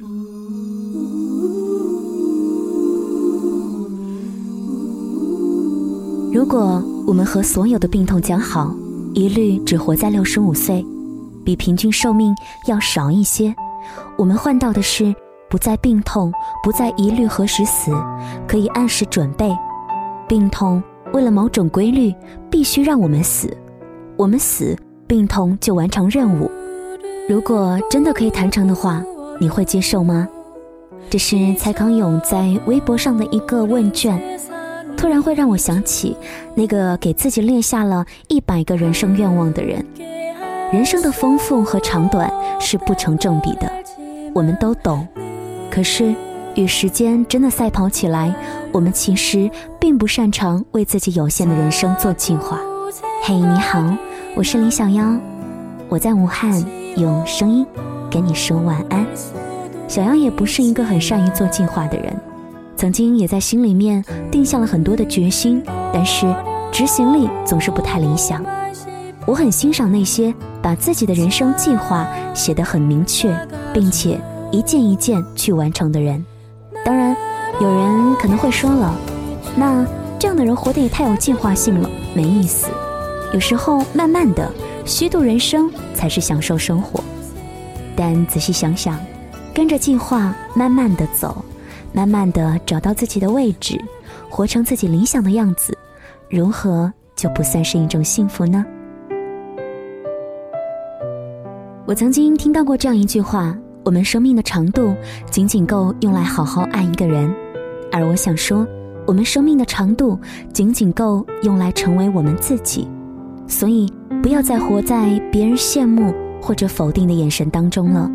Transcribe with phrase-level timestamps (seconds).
[0.00, 0.06] 如
[6.46, 8.72] 果我们和所有的病痛讲好，
[9.12, 10.86] 一律只活在六十五岁，
[11.44, 12.32] 比平均寿命
[12.68, 13.52] 要少一些，
[14.16, 15.12] 我们换到的是
[15.50, 17.90] 不再病痛，不再疑虑何时死，
[18.46, 19.52] 可以按时准备。
[20.28, 20.80] 病痛
[21.12, 22.14] 为了某种规律，
[22.48, 23.52] 必须让我们死，
[24.16, 24.78] 我们死，
[25.08, 26.48] 病痛就完成任务。
[27.28, 29.02] 如果真的可以谈成的话，
[29.38, 30.28] 你会接受吗？
[31.08, 34.20] 这是蔡康永在微博上的一个问卷。
[34.96, 36.16] 突然会让我想起
[36.56, 39.84] 那个给自己列下了一百个人生愿望的人。
[40.72, 43.72] 人生的丰富和长短是不成正比的，
[44.34, 45.06] 我们都懂。
[45.70, 46.12] 可是
[46.56, 48.34] 与时间真的赛跑起来，
[48.72, 52.58] 我们其实并不擅长为自己有限的人生做计划。
[53.22, 53.80] 嘿，你好，
[54.34, 55.14] 我是李小妖，
[55.88, 56.60] 我在武汉
[56.96, 57.64] 用声音
[58.10, 59.06] 跟你说晚安。
[59.86, 62.14] 小杨也不是一个很善于做计划的人。
[62.76, 66.32] 曾经也在心里面定下了很多的决心，但是
[66.70, 68.44] 执行力总是不太理想。
[69.26, 73.36] 我很欣赏那些把自己的人生计划写得很明确，
[73.74, 74.20] 并且
[74.52, 76.24] 一件一件去完成的人。
[76.84, 77.16] 当然，
[77.60, 78.94] 有人可能会说了，
[79.56, 79.84] 那
[80.18, 82.68] 这样的人活得也太有计划性了，没意思。
[83.34, 84.50] 有时候慢慢的
[84.84, 87.02] 虚度人生才是享受生活。
[87.98, 88.96] 但仔细想想，
[89.52, 91.44] 跟着计划慢慢的走。
[91.92, 93.76] 慢慢的找到自己的位置，
[94.28, 95.76] 活成自己理想的样子，
[96.28, 98.64] 如何就不算是一种幸福呢？
[101.86, 104.94] 我曾经听到过这样一句话：我们生命的长度
[105.30, 107.34] 仅仅够用来好好爱一个人，
[107.90, 108.64] 而我想说，
[109.06, 110.16] 我们生命的长度
[110.52, 112.86] 仅仅够用来成为我们自己。
[113.46, 113.90] 所以，
[114.22, 118.10] 不要再活在别人羡慕或者否定的眼神当中了。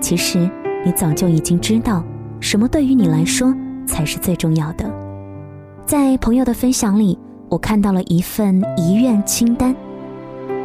[0.00, 0.50] 其实，
[0.84, 2.04] 你早就已经知道。
[2.38, 3.52] 什么对于你来说
[3.86, 4.88] 才是最重要的？
[5.86, 7.18] 在朋友的分享里，
[7.48, 9.74] 我看到了一份遗愿清单。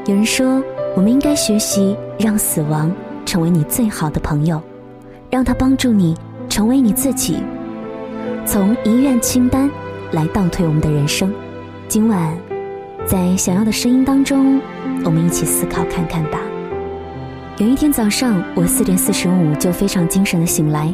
[0.05, 0.61] 有人说，
[0.95, 2.91] 我们应该学习让死亡
[3.25, 4.61] 成为你最好的朋友，
[5.29, 6.13] 让他帮助你
[6.49, 7.37] 成为你自己。
[8.45, 9.69] 从遗愿清单
[10.11, 11.33] 来倒退我们的人生。
[11.87, 12.37] 今晚，
[13.05, 14.59] 在想要的声音当中，
[15.05, 16.37] 我们一起思考看看吧。
[17.61, 20.91] 有一天早上，我四点四十五就非常精神的醒来。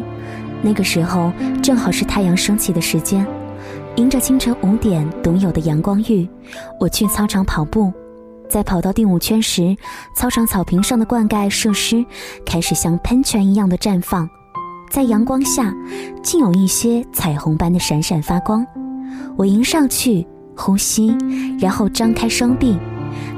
[0.62, 1.32] 那个时候
[1.64, 3.26] 正好是太阳升起的时间，
[3.96, 6.28] 迎着清晨五点独有的阳光浴，
[6.78, 7.94] 我去操场跑步。
[8.50, 9.74] 在跑到第五圈时，
[10.14, 12.06] 操场草坪上的灌溉设施
[12.46, 14.30] 开始像喷泉一样的绽放，
[14.92, 15.74] 在阳光下
[16.22, 18.68] 竟有一些彩虹般的闪闪发光。
[19.38, 21.16] 我迎上去呼吸，
[21.62, 22.78] 然后张开双臂，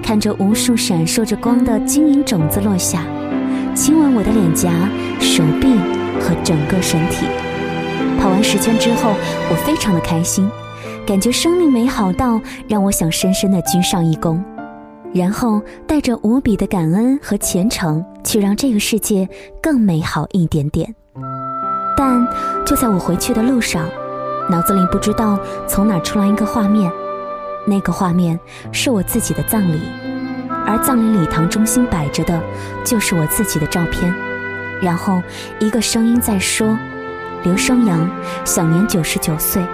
[0.01, 3.05] 看着无数闪烁着光的晶莹种子落下，
[3.79, 4.69] 亲吻我的脸颊、
[5.21, 5.73] 手臂。
[6.21, 7.25] 和整个身体。
[8.19, 9.13] 跑完十圈之后，
[9.49, 10.51] 我非常的开心，
[11.07, 14.37] 感觉生命美好到让我想深深的鞠上一躬，
[15.13, 19.25] 然后带着无比的感恩和虔诚去让这个世界
[19.61, 20.93] 更美好一点点。
[21.95, 22.27] 但
[22.65, 23.87] 就在我回去的路上，
[24.49, 26.91] 脑子里不知道从哪出来一个画面，
[27.65, 28.37] 那个画面
[28.73, 29.79] 是我自己的葬礼，
[30.69, 32.39] 而葬礼礼堂中心摆着的
[32.85, 34.13] 就是我自己的照片。
[34.79, 35.23] 然后，
[35.57, 36.77] 一个声音在说
[37.41, 38.07] ：“刘双阳，
[38.45, 39.65] 享年九十九岁。”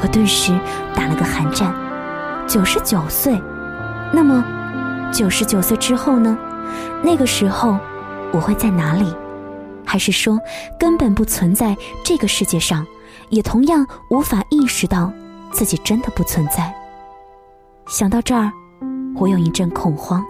[0.00, 0.56] 我顿时
[0.94, 1.74] 打了个寒战。
[2.46, 3.42] 九十九岁，
[4.12, 4.44] 那么
[5.12, 6.38] 九十九岁之后呢？
[7.02, 7.76] 那个时候
[8.32, 9.12] 我会在哪里？
[9.84, 10.38] 还是说
[10.78, 12.86] 根本不存在这个世界上，
[13.28, 15.12] 也同样无法意识到
[15.50, 16.72] 自己真的不存在？
[17.88, 18.52] 想到这儿，
[19.16, 20.24] 我有一阵恐慌，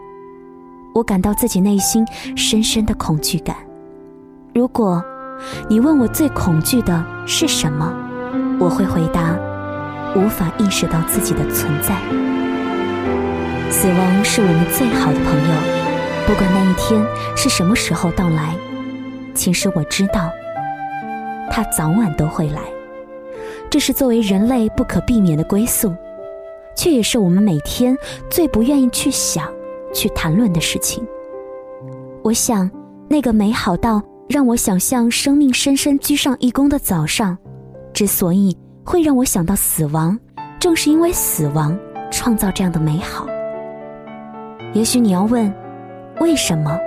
[0.94, 2.06] 我感到自己内心
[2.37, 3.56] 深深的恐惧感。
[4.55, 5.03] 如果
[5.69, 7.93] 你问我最恐惧的是什么，
[8.59, 9.37] 我会回答：
[10.16, 11.97] 无法意识到自己的存在。
[13.71, 15.55] 死亡是我们最好的朋友，
[16.27, 17.05] 不管那一天
[17.37, 18.55] 是什么时候到来，
[19.34, 20.31] 其实我知道，
[21.51, 22.63] 他早晚都会来。
[23.71, 25.95] 这是作为人类不可避免的归宿，
[26.78, 27.98] 却也是我们每天
[28.30, 29.53] 最不愿意去想、
[29.92, 31.04] 去谈论的事情。
[32.22, 32.71] 我想，
[33.09, 34.01] 那个美好到。
[34.28, 37.34] 让我想象生命深深鞠上一躬的早上，
[37.95, 38.54] 之所以
[38.84, 40.19] 会让我想到死亡，
[40.60, 41.75] 正是因为死亡
[42.10, 43.27] 创造这样的美好。
[44.74, 45.51] 也许你要问，
[46.21, 46.78] 为什么？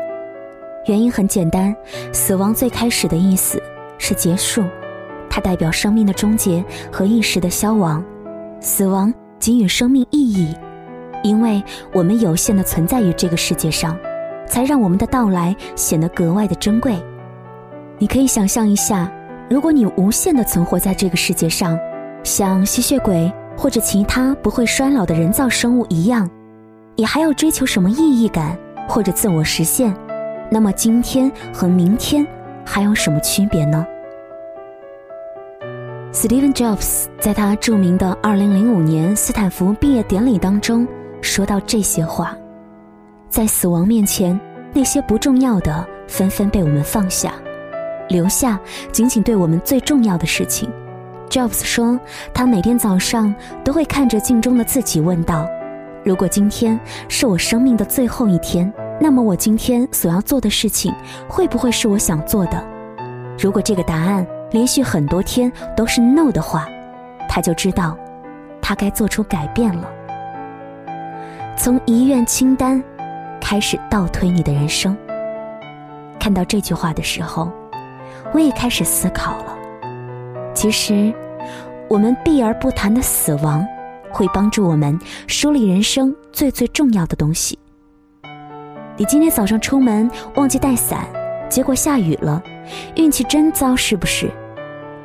[0.86, 1.76] 原因很简单，
[2.14, 3.60] 死亡最开始的意思
[3.98, 4.64] 是结束，
[5.28, 8.06] 它代表生命的终结和意识的消亡。
[8.60, 9.12] 死亡
[9.42, 10.56] 给予生命意义，
[11.24, 11.62] 因为
[11.92, 13.98] 我们有限的存在于这个世界上，
[14.48, 16.96] 才让我们的到来显得格外的珍贵。
[17.98, 19.12] 你可以想象一下，
[19.50, 21.78] 如果你无限的存活在这个世界上，
[22.24, 26.30] 像吸血鬼或者其他不会衰老的人造生物一样，
[26.96, 28.56] 你还要追求什么意义感
[28.88, 29.92] 或者自我实现？
[30.52, 32.26] 那么今天和明天
[32.64, 33.84] 还有什么区别呢
[36.14, 40.86] ？Steven Jobs 在他著名的2005年斯坦福毕业典礼当中
[41.22, 42.36] 说到这些话：
[43.30, 44.40] 在死亡面前，
[44.74, 47.34] 那些不重要的纷纷被我们放下，
[48.10, 48.60] 留下
[48.92, 50.70] 仅仅对我们最重要的事情。
[51.30, 51.98] Jobs 说，
[52.34, 55.48] 他每天早上都会看着镜中的自己，问道
[56.04, 56.78] ：“如果今天
[57.08, 60.94] 是我生命的最后一天，那么我今天所要做的事情
[61.30, 62.62] 会不会是我想做的？
[63.40, 66.68] 如果这个答案连续很多天都是 no 的话，
[67.28, 67.98] 他就知道
[68.62, 69.90] 他该做出改变了。
[71.58, 72.84] 从遗愿清单
[73.40, 74.96] 开始倒推你的人生。
[76.20, 77.52] 看到这句话的时候，
[78.34, 79.58] 我也开始思考了。
[80.54, 81.14] 其实，
[81.88, 83.66] 我们避而不谈的死亡，
[84.12, 87.58] 会帮助我们梳理人生最最重要的东西。
[88.98, 91.08] 你今天早上出门忘记带伞，
[91.50, 92.42] 结果下雨了，
[92.96, 94.30] 运气真糟，是不是？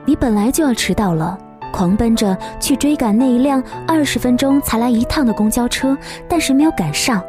[0.06, 1.36] 你本来就要迟到了，
[1.72, 5.98] 狂奔着去追赶那一辆二十分钟才来一趟的公交车，
[6.28, 7.20] 但是没有赶上，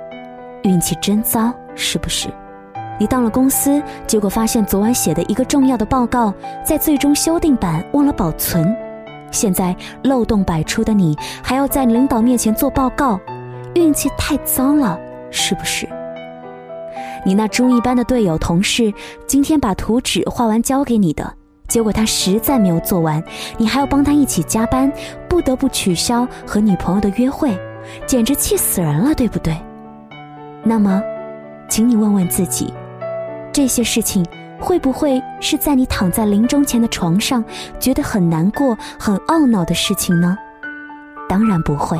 [0.62, 2.29] 运气真糟，是不是？
[3.00, 6.31] 你到了公司，结果发现昨晚写的一个重要的报告，
[6.63, 8.75] 在最终修订版忘了保存，
[9.31, 13.19] 现在漏洞百出的你还要在领导面前做报告，
[13.74, 15.00] 运气太糟了，
[15.31, 15.89] 是不是？
[17.25, 18.94] 你那猪一般的队友同事，
[19.27, 21.33] 今天把图纸画完交给你的，
[21.67, 23.23] 结果他实在没有做完，
[23.57, 24.91] 你还要帮他一起加班，
[25.27, 27.57] 不得不取消和女朋友的约会，
[28.05, 29.55] 简直气死人了，对不对？
[30.63, 31.01] 那么，
[31.69, 32.73] 请你问问自己。
[33.51, 34.25] 这些事情
[34.59, 37.43] 会不会是在你躺在临终前的床上
[37.79, 40.37] 觉得很难过、很懊恼的事情呢？
[41.27, 41.97] 当然不会。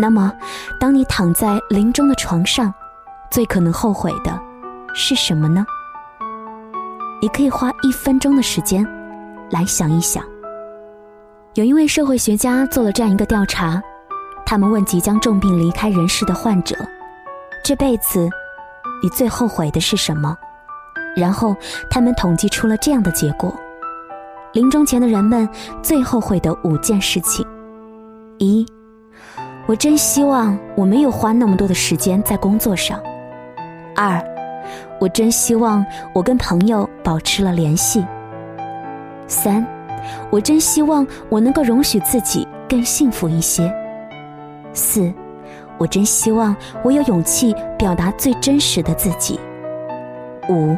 [0.00, 0.32] 那么，
[0.80, 2.72] 当你躺在临终的床上，
[3.30, 4.36] 最可能后悔的
[4.94, 5.64] 是什么呢？
[7.22, 8.84] 你可以花一分钟的时间
[9.52, 10.24] 来想一想。
[11.54, 13.80] 有一位社会学家做了这样一个调查，
[14.44, 16.74] 他们问即将重病离开人世的患者
[17.62, 18.28] ：“这辈子
[19.00, 20.36] 你最后悔的是什么？”
[21.14, 21.54] 然后
[21.88, 23.54] 他们统计出了这样的结果：
[24.52, 25.48] 临终前的人们
[25.80, 27.46] 最后悔的五件事情。
[28.38, 28.66] 一，
[29.66, 33.00] 我真希望我没有花那么多的时间在工作上。
[33.94, 34.20] 二，
[35.02, 38.06] 我真希望我跟朋友保持了联系。
[39.26, 39.66] 三，
[40.30, 43.68] 我真希望我能够容许自己更幸福一些。
[44.72, 45.12] 四，
[45.76, 46.54] 我真希望
[46.84, 49.40] 我有勇气表达最真实的自己。
[50.48, 50.76] 五。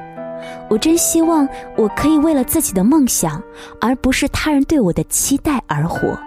[0.71, 3.43] 我真希望我可以为了自己的梦想，
[3.79, 6.19] 而不是他人对我的期待而活。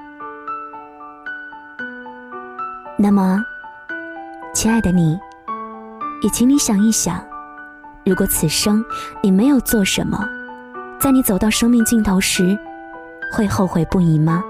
[2.96, 3.44] 那么，
[4.54, 5.18] 亲爱的你，
[6.22, 7.20] 也请你想一想：
[8.08, 8.84] 如果此生
[9.22, 10.18] 你没有做什么，
[10.98, 12.58] 在你走到生命尽头时，
[13.34, 14.42] 会后悔不已吗？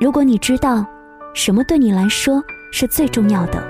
[0.00, 0.86] 如果你知道
[1.34, 2.42] 什么对你来说
[2.72, 3.62] 是最重要的，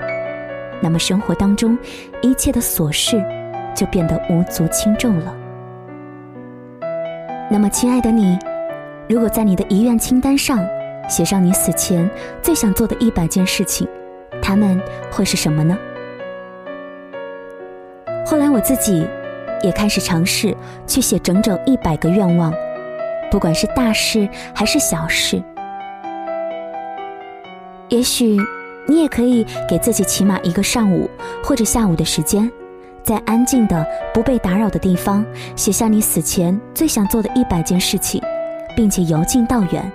[0.81, 1.77] 那么生活当中
[2.21, 3.21] 一切的琐事。
[3.75, 5.35] 就变得无足轻重了。
[7.49, 8.37] 那么，亲爱的你，
[9.09, 10.63] 如果在你的遗愿清单上
[11.09, 12.07] 写上你死前
[12.39, 13.87] 最想做的一百件事情，
[14.43, 14.79] 他们
[15.11, 15.75] 会是什么呢？
[18.33, 19.07] 后来我自己
[19.61, 22.51] 也开始尝试去写整整一百个愿望，
[23.29, 25.39] 不管是大事还是小事。
[27.89, 28.35] 也许
[28.87, 31.07] 你也可以给自己起码一个上午
[31.43, 32.51] 或者下午的时间。
[33.03, 35.23] 在安静的、不被打扰的地方，
[35.55, 38.19] 写下你死前最想做的一百件事情，
[38.75, 39.91] 并且由近到远，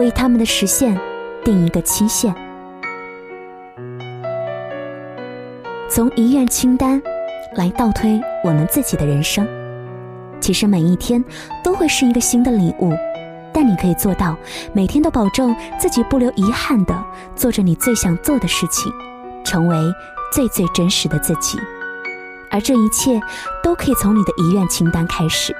[0.00, 0.98] 为他们的实现
[1.44, 2.34] 定一个期限。
[5.88, 7.00] 从遗愿清单
[7.56, 9.46] 来倒推我们自己的人生，
[10.40, 11.24] 其实每一天
[11.64, 12.92] 都会是一个新的礼物。
[13.52, 14.36] 但你可以做到
[14.72, 18.92] 每天都保证自己不留遗憾的做着你最想做的事情，
[19.44, 19.76] 成为
[20.32, 21.58] 最最真实的自己。
[22.50, 23.20] 而这一切
[23.62, 25.52] 都可以从你的遗愿清单开始。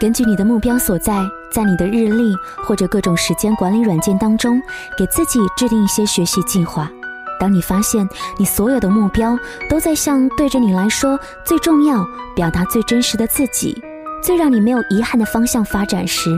[0.00, 1.18] 根据你的目标所在，
[1.50, 4.62] 在你的日历或者各种时间管理软件当中，
[4.96, 6.88] 给自己制定一些学习计划。
[7.38, 9.38] 当你发现你所有的目标
[9.68, 13.82] 都在向对着你来说最重要、表达最真实的自己、
[14.22, 16.30] 最让你没有遗憾的方向发展时，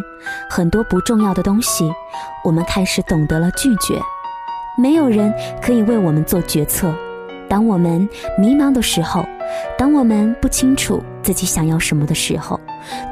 [0.51, 1.91] 很多不重要的东西，
[2.45, 4.01] 我们开始懂得了拒绝。
[4.79, 6.95] 没有人可以为我们做决策。
[7.49, 9.25] 当我们迷茫的时候，
[9.79, 12.61] 当我们不清楚自己想要什么的时候，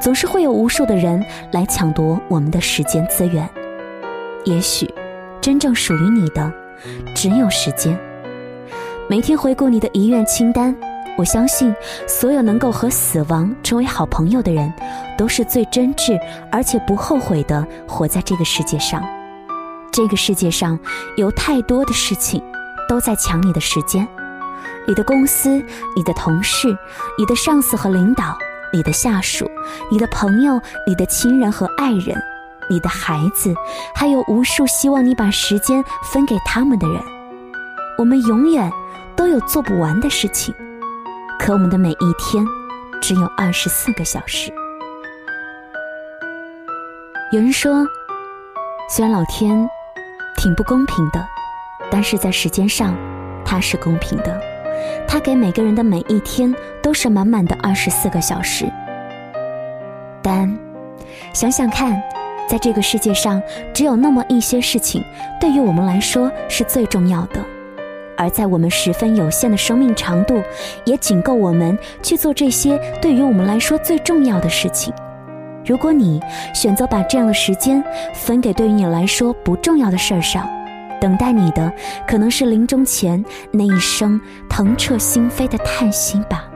[0.01, 1.23] 总是会有无数的人
[1.53, 3.49] 来抢夺我们的时间资源。
[4.43, 4.93] 也许，
[5.39, 6.51] 真正属于你的，
[7.15, 7.97] 只有时间。
[9.09, 10.75] 每天回顾你的遗愿清单，
[11.17, 11.73] 我相信，
[12.07, 14.73] 所有能够和死亡成为好朋友的人，
[15.17, 16.19] 都是最真挚
[16.51, 19.03] 而且不后悔的活在这个世界上。
[19.91, 20.77] 这个世界上
[21.15, 22.43] 有太多的事情，
[22.89, 24.07] 都在抢你的时间。
[24.87, 25.63] 你的公司、
[25.95, 26.75] 你的同事、
[27.17, 28.37] 你的上司和领导、
[28.73, 29.49] 你的下属、
[29.91, 32.21] 你的朋友、你的亲人和爱人、
[32.69, 33.53] 你的孩子，
[33.93, 37.01] 还有无数希望你把时间分给他们的人。
[37.97, 38.71] 我们永远
[39.15, 40.53] 都有做不完的事情，
[41.39, 42.45] 可我们的每一天
[43.01, 44.51] 只有二十四个小时。
[47.31, 47.85] 有人说，
[48.89, 49.69] 虽然老天
[50.37, 51.25] 挺不公平的，
[51.89, 52.95] 但是在时间上，
[53.43, 54.39] 他是公平的。
[55.07, 56.53] 他给每个人的每一天
[56.83, 58.71] 都是满满的二十四个小时，
[60.21, 60.53] 但
[61.33, 62.01] 想想看，
[62.47, 63.41] 在这个世界上，
[63.73, 65.03] 只有那么一些事情
[65.39, 67.39] 对于我们来说是最重要的，
[68.17, 70.41] 而在我们十分有限的生命长度，
[70.85, 74.93] 也仅够我们去做这些对于我们来说最重要的事情。
[75.65, 76.21] 如果你
[76.53, 77.83] 选择把这样的时间
[78.13, 80.47] 分给对于你来说不重要的事儿上，
[81.01, 81.73] 等待你的
[82.07, 86.47] 可能是临终前那一声疼彻心扉的叹息吧。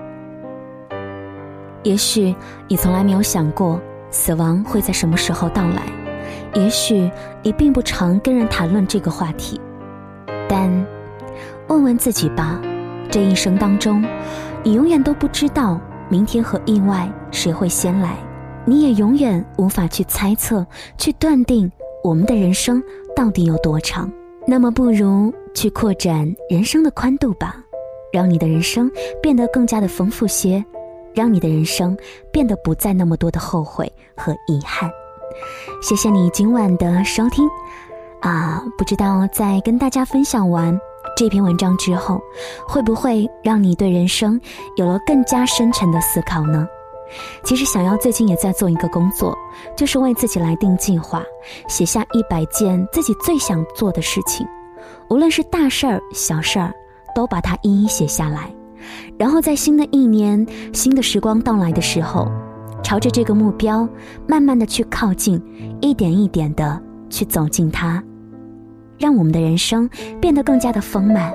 [1.81, 2.35] 也许
[2.67, 5.83] 你从来没有想过死亡会在什么时候到来，
[6.55, 7.09] 也许
[7.43, 9.59] 你并不常跟人谈论这个话题，
[10.47, 10.69] 但
[11.67, 12.59] 问问自己吧，
[13.11, 14.03] 这一生当中，
[14.63, 18.15] 你永远都不知道明天和意外谁会先来，
[18.65, 20.65] 你也永远无法去猜测、
[20.97, 21.71] 去断定
[22.03, 22.81] 我们的人生
[23.15, 24.11] 到底有多长。
[24.47, 27.55] 那么，不如去扩展人生的宽度吧，
[28.11, 28.89] 让你的人生
[29.21, 30.65] 变得更加的丰富些，
[31.19, 31.97] 让你的人生
[32.31, 34.89] 变得不再那么多的后悔和遗憾。
[35.81, 37.45] 谢谢你今晚的收听，
[38.21, 40.79] 啊，不知道在跟大家分享完
[41.17, 42.21] 这篇文章之后，
[42.65, 44.39] 会不会让你对人生
[44.77, 46.65] 有了更加深沉的思考呢？
[47.43, 49.37] 其实，小妖最近也在做一个工作，
[49.75, 51.21] 就是为自己来定计划，
[51.67, 54.47] 写下一百件自己最想做的事情，
[55.09, 56.73] 无论是大事儿、小事儿，
[57.13, 58.49] 都把它一一写下来。
[59.17, 62.27] 然后在新的一年、新的时光到来的时候，
[62.83, 63.87] 朝着这个目标
[64.27, 65.41] 慢慢的去靠近，
[65.81, 68.03] 一点一点的去走进它，
[68.97, 69.89] 让我们的人生
[70.21, 71.33] 变得更加的丰满，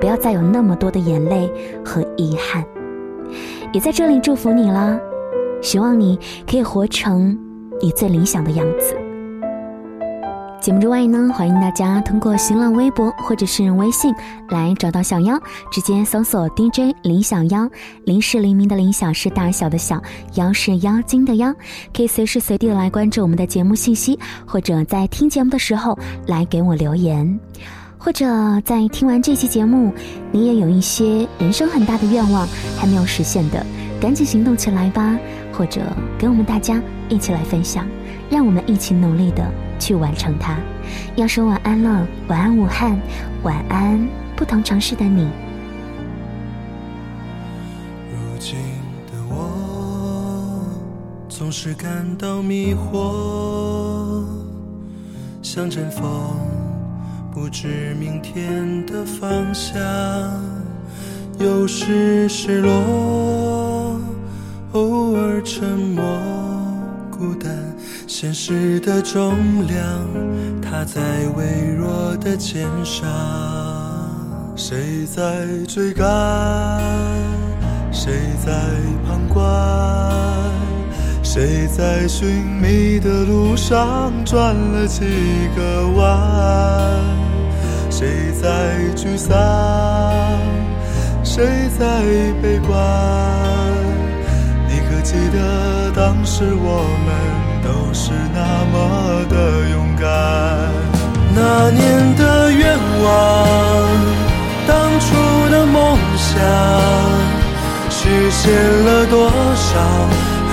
[0.00, 1.50] 不要再有那么多的眼泪
[1.84, 2.64] 和遗憾。
[3.72, 4.98] 也在这里祝福你了。
[5.62, 7.38] 希望你可以活成
[7.80, 8.96] 你最理想的样子。
[10.62, 14.14] 节目之外呢，欢迎大家通过新浪微博或者是微信
[14.48, 15.36] 来找到小妖，
[15.72, 17.68] 直接搜索 DJ 林小妖，
[18.04, 20.00] 林是黎明的林，小是大小的小，
[20.34, 21.52] 妖是妖精的妖，
[21.92, 24.16] 可以随时随地的来关注我们的节目信息，
[24.46, 27.40] 或者在听节目的时候来给我留言，
[27.98, 28.24] 或者
[28.60, 29.92] 在听完这期节目，
[30.30, 32.46] 你也有一些人生很大的愿望
[32.78, 33.66] 还没有实现的，
[34.00, 35.18] 赶紧行动起来吧。
[35.52, 35.82] 或者
[36.18, 37.84] 跟我们大家一起来分享，
[38.30, 39.44] 让我们一起努力的
[39.82, 40.56] 去完成它。
[41.16, 42.96] 要说晚安了，晚安武汉，
[43.42, 45.28] 晚安不同城市的你。
[48.12, 48.56] 如今
[49.10, 50.64] 的我
[51.28, 54.24] 总是感到迷惑，
[55.42, 56.04] 像阵风，
[57.32, 59.82] 不知明天的方向，
[61.40, 63.98] 有时失落。
[64.72, 66.02] 偶尔沉默
[67.10, 67.71] 孤单，
[68.14, 69.80] 现实的重量
[70.60, 71.00] 踏在
[71.34, 73.08] 微弱的肩上。
[74.54, 76.06] 谁在追赶？
[77.90, 78.12] 谁
[78.44, 78.52] 在
[79.06, 79.42] 旁观？
[81.22, 82.28] 谁在寻
[82.60, 85.06] 觅的路上转了几
[85.56, 87.00] 个弯？
[87.88, 89.32] 谁在沮丧？
[91.24, 91.46] 谁
[91.78, 92.02] 在
[92.42, 92.78] 悲观？
[94.68, 97.21] 你可记得当时我们
[97.62, 99.34] 都是那么的
[99.70, 100.08] 勇敢，
[101.34, 103.06] 那年的愿望，
[104.66, 105.06] 当初
[105.50, 106.40] 的梦想，
[107.88, 108.52] 实现
[108.84, 109.70] 了多少？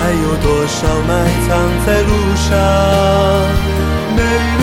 [0.12, 1.10] 有多少埋
[1.46, 1.48] 藏
[1.84, 2.48] 在路上？
[4.16, 4.18] 美
[4.60, 4.62] 丽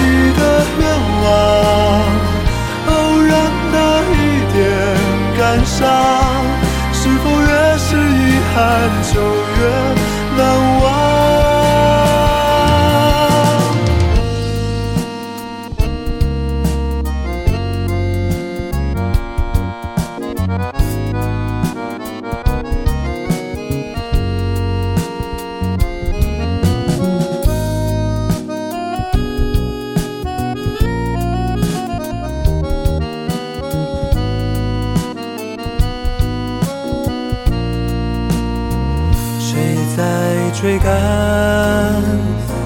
[40.59, 40.91] 追赶？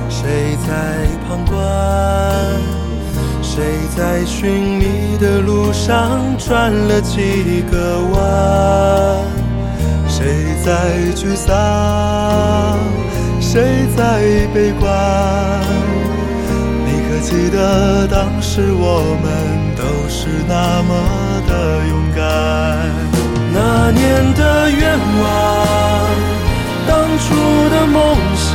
[0.10, 0.72] 谁在
[1.28, 1.60] 旁观？
[3.42, 3.66] 谁
[3.98, 8.18] 在寻你的路上转了几个弯？
[10.08, 10.72] 谁在
[11.16, 12.80] 沮丧？
[13.42, 14.22] 谁在
[14.54, 14.90] 悲观？
[16.86, 19.28] 你可记得当时我们
[19.76, 20.90] 都是那么
[21.46, 21.52] 的
[21.90, 22.22] 勇敢？
[23.54, 25.51] 那年的愿望，
[27.86, 28.50] 梦想。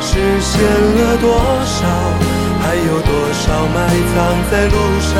[0.00, 1.26] 实现了多
[1.64, 1.78] 少？
[2.60, 3.76] 还有多少埋
[4.14, 4.16] 藏
[4.50, 5.12] 在路上？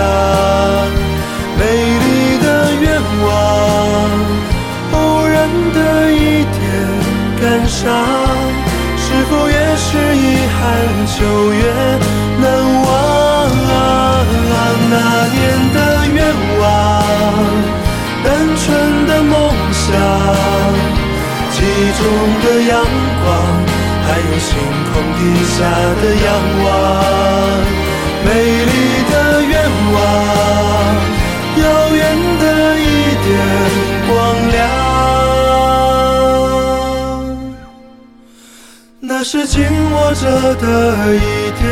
[1.58, 1.60] 美
[2.02, 2.46] 丽的
[2.80, 2.84] 愿
[3.24, 3.26] 望，
[4.92, 5.34] 偶然
[5.74, 5.78] 的
[6.12, 6.54] 一点
[7.40, 7.82] 感伤，
[8.96, 10.18] 是否也是遗
[10.54, 10.60] 憾？
[11.06, 11.12] 秋
[11.52, 11.60] 月
[12.40, 12.44] 难
[12.84, 12.86] 忘，
[14.90, 14.94] 那
[15.30, 15.40] 年
[25.22, 25.62] 空底下
[26.02, 26.26] 的仰
[26.64, 26.66] 望，
[28.24, 28.28] 美
[28.66, 28.72] 丽
[29.08, 29.14] 的
[29.44, 29.54] 愿
[29.92, 29.96] 望，
[31.62, 31.64] 遥
[31.94, 32.00] 远
[32.40, 32.44] 的
[32.76, 32.82] 一
[33.22, 33.30] 点
[34.08, 34.10] 光
[34.50, 34.60] 亮，
[38.98, 39.62] 那是紧
[39.92, 40.24] 握着
[40.56, 40.66] 的
[41.14, 41.20] 一
[41.60, 41.62] 点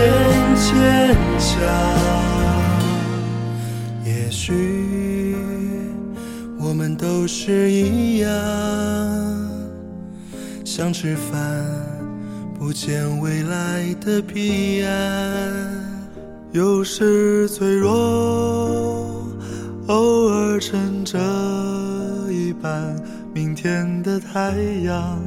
[0.54, 0.71] 坚
[1.40, 1.50] 强。
[4.04, 5.35] 也许
[6.61, 8.30] 我们都是一样，
[10.64, 11.89] 想吃饭。
[12.61, 14.93] 不见未来的彼岸，
[16.52, 19.25] 有时脆弱，
[19.87, 21.19] 偶尔撑着
[22.31, 22.95] 一半。
[23.33, 24.52] 明天的太
[24.85, 25.19] 阳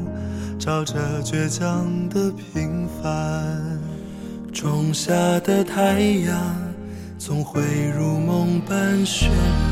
[0.59, 3.79] 照着倔强的平凡，
[4.51, 6.37] 种下的太阳
[7.17, 7.63] 总会
[7.97, 9.62] 如梦般绚烂。